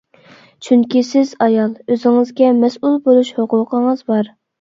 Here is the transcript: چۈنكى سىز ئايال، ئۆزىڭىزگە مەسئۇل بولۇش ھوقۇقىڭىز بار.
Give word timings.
چۈنكى 0.67 1.01
سىز 1.09 1.33
ئايال، 1.45 1.75
ئۆزىڭىزگە 1.95 2.47
مەسئۇل 2.63 2.97
بولۇش 3.05 3.31
ھوقۇقىڭىز 3.37 4.03
بار. 4.09 4.33